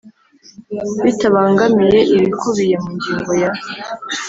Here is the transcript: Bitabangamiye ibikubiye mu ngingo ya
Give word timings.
Bitabangamiye 1.03 1.99
ibikubiye 2.15 2.75
mu 2.83 2.89
ngingo 2.95 3.31
ya 3.41 3.51